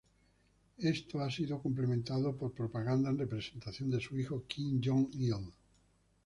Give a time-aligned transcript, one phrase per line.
[0.79, 5.45] Esto ha sido complementado por propaganda en representación de su hijo, Kim Jong-il.